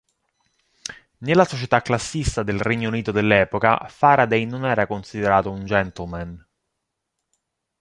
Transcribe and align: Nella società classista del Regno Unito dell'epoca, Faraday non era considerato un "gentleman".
Nella 1.19 1.45
società 1.45 1.81
classista 1.83 2.41
del 2.41 2.59
Regno 2.59 2.89
Unito 2.89 3.11
dell'epoca, 3.11 3.85
Faraday 3.87 4.45
non 4.45 4.65
era 4.65 4.87
considerato 4.87 5.51
un 5.51 5.63
"gentleman". 5.63 6.47